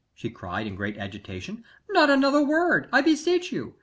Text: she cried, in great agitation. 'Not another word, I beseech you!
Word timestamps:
she 0.15 0.31
cried, 0.31 0.65
in 0.65 0.73
great 0.75 0.97
agitation. 0.97 1.63
'Not 1.87 2.09
another 2.09 2.41
word, 2.43 2.89
I 2.91 3.01
beseech 3.01 3.51
you! 3.51 3.75